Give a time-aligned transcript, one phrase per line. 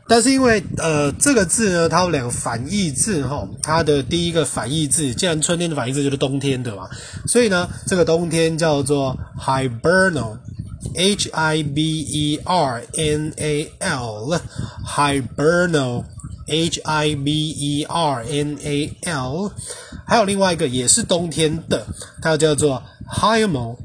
[0.08, 6.88] 但是因为呃这个字呢，它有两个反义字哈，它的第一个反义字，既然春天的反义字就是冬天的嘛，
[7.25, 19.52] 所以呢，这个冬天叫做 hibernal，h i b e r n a l，hibernal，h i b e r n a l，
[20.06, 21.88] 还有另外一个也是冬天的，
[22.22, 23.78] 它叫做 himal。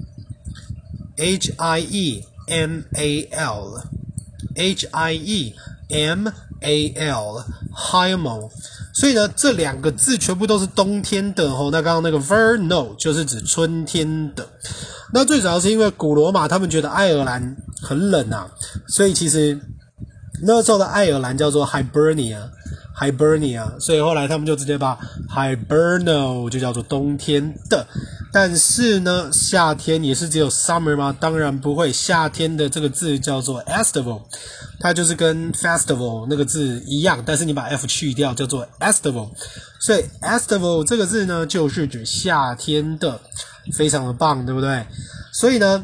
[1.17, 5.55] H I E M A L，H I E
[5.91, 6.29] M
[6.61, 8.51] A L，Hiemal。
[8.95, 11.71] 所以呢，这两个字全部都是冬天的吼。
[11.71, 14.47] 那刚刚那个 vernal 就是指春天的。
[15.13, 18.51] 那最主要是因为古罗马他们觉得爱尔兰很冷啊，
[18.89, 19.59] 所以其实
[20.43, 22.51] 那时候的爱尔兰叫做 Hibernia。
[22.99, 24.99] Hibernia，所以后来他们就直接把
[25.29, 27.87] hibernal 就叫做冬天的。
[28.33, 31.15] 但是呢，夏天也是只有 summer 吗？
[31.19, 34.23] 当然不会，夏天的这个字叫做 estival，
[34.81, 39.31] 它就是跟 festival 那个字一样，但是你把 f 去掉，叫做 estival。
[39.81, 43.21] 所以 estival 这个字呢，就是指夏天的，
[43.75, 44.87] 非常的棒，对不对？
[45.33, 45.83] 所以呢。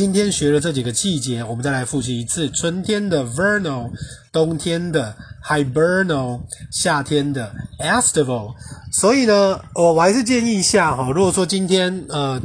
[0.00, 3.90] 今天学了这几个季节，我们再来复习一次：春天的 vernal，
[4.32, 6.40] 冬天的 hibernal，
[6.70, 8.54] 夏天的 estival。
[8.90, 12.40] 所以呢，我我还是建议一下哈，如果说今天呃。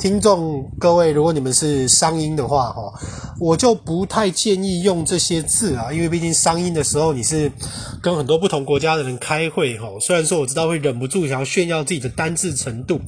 [0.00, 2.90] 听众各位，如果你们是商英的话，哈，
[3.38, 7.52] 我就不太建议用这些字啊，因为毕竟商英的时候你是
[8.02, 9.86] 跟很多不同国家的人开会，哈。
[10.00, 12.98] 虽然说我知道会忍不住想要炫耀自己的单字程度，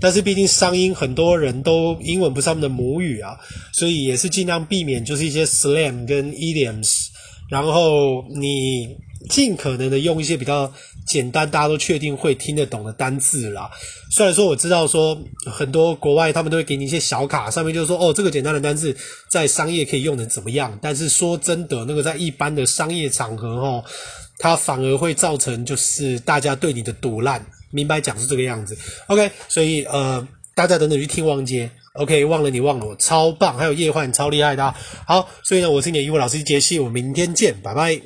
[0.00, 3.38] 但是毕竟商英很多人都英文不是他们的母语啊，
[3.72, 7.06] 所以也是尽量避免就是一些 slam 跟 idioms，
[7.48, 8.96] 然后你。
[9.28, 10.72] 尽可能的用一些比较
[11.06, 13.70] 简单，大家都确定会听得懂的单字啦。
[14.10, 18.94] 虽然说我知道说很多国外他们都会给你一些小卡，上面就是说哦，这个简单的单字
[19.30, 20.78] 在商业可以用的怎么样？
[20.82, 23.84] 但是说真的，那个在一般的商业场合哦，
[24.38, 27.44] 它反而会造成就是大家对你的赌烂。
[27.70, 28.76] 明白讲是这个样子。
[29.06, 31.70] OK，所以呃，大家等等去听王杰。
[31.94, 33.56] OK，忘了你忘了我，超棒。
[33.56, 34.74] 还有叶焕超厉害的。
[35.06, 37.98] 好，所以呢，我是你的英文老师杰西，我们明天见，拜拜。